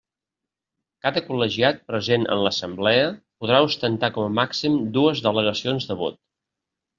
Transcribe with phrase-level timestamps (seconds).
[1.07, 3.11] Cada col·legiat present en l'Assemblea
[3.45, 6.19] podrà ostentar com a màxim dues delegacions de vot.